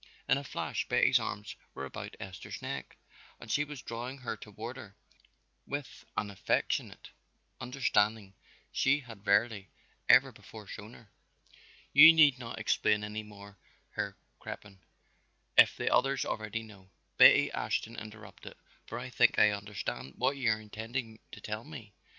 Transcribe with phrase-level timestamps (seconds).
[0.27, 2.97] In a flash Betty's arms were about Esther's neck
[3.39, 4.95] and she was drawing her toward her
[5.67, 7.11] with an affectionate
[7.59, 8.33] understanding
[8.71, 9.69] she had rarely
[10.09, 11.11] ever before shown her.
[11.93, 13.59] "You need not explain any more,
[13.91, 14.79] Herr Crippen,
[15.55, 18.55] if the others already know," Betty Ashton interrupted,
[18.87, 21.93] "for I think I understand what you are intending to tell me.